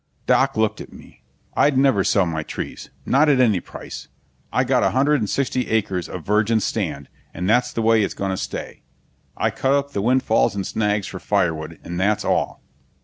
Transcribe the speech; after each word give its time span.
Doc 0.25 0.57
looked 0.57 0.81
at 0.81 0.91
me. 0.91 1.21
"I'd 1.55 1.77
never 1.77 2.03
sell 2.03 2.25
my 2.25 2.41
trees. 2.41 2.89
Not 3.05 3.29
at 3.29 3.39
any 3.39 3.59
price. 3.59 4.07
I 4.51 4.63
got 4.63 4.81
a 4.81 4.89
hundred 4.89 5.21
and 5.21 5.29
sixty 5.29 5.67
acres 5.69 6.09
of 6.09 6.25
virgin 6.25 6.59
stand, 6.59 7.07
and 7.35 7.47
that's 7.47 7.71
the 7.71 7.83
way 7.83 8.01
it's 8.01 8.15
gonna 8.15 8.35
stay. 8.35 8.81
I 9.37 9.51
cut 9.51 9.73
up 9.73 9.91
the 9.91 10.01
windfalls 10.01 10.55
and 10.55 10.65
snags 10.65 11.05
for 11.05 11.19
firewood, 11.19 11.79
and 11.83 11.99
that's 11.99 12.25
all." 12.25 12.63